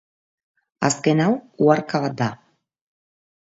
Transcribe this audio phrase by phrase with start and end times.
[0.89, 1.29] Azken hau,
[1.67, 2.33] uharka bat da.